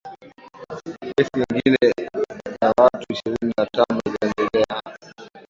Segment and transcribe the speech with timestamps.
[1.01, 1.89] kesi nyingine
[2.61, 4.83] za watu ishirini na tano zinaendelea